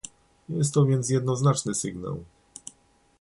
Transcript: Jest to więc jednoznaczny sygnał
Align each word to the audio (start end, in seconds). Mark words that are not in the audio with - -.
Jest 0.49 0.73
to 0.73 0.85
więc 0.85 1.09
jednoznaczny 1.09 1.75
sygnał 1.75 2.23